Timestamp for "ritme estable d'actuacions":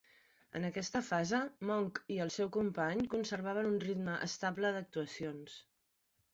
3.87-5.63